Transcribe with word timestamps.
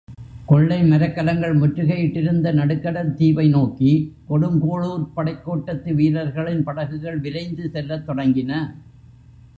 கொள்ளை 0.45 0.83
மரக்கலங்கள் 0.83 1.53
முற்றுகை 1.53 1.97
யிட்டிருந்த 1.99 2.53
நடுக்கடல் 2.53 3.13
தீவை 3.13 3.49
நோக்கி 3.49 3.91
கொடுங்கோளூர்ப் 4.29 5.07
படைக்கோட்டத்து 5.15 5.93
வீரர்களின் 5.93 6.63
படகுகள் 6.63 7.19
விரைந்து 7.19 7.69
செல்லத் 7.69 8.07
தொடங்கின. 8.09 8.51